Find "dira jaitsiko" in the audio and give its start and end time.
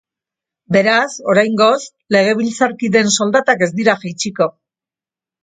3.83-4.51